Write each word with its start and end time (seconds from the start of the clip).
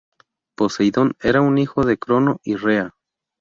Poseidón 0.55 1.15
era 1.21 1.41
un 1.43 1.59
hijo 1.59 1.83
de 1.85 1.99
Crono 1.99 2.39
y 2.43 2.55
Rea. 2.55 2.95